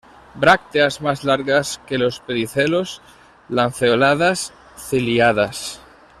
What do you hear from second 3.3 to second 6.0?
lanceoladas, ciliadas.